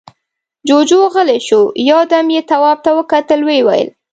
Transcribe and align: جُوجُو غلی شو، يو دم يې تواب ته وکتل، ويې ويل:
جُوجُو 0.67 0.99
غلی 1.13 1.39
شو، 1.47 1.61
يو 1.89 1.99
دم 2.11 2.27
يې 2.35 2.41
تواب 2.49 2.77
ته 2.85 2.91
وکتل، 2.97 3.39
ويې 3.47 3.61
ويل: 3.67 3.89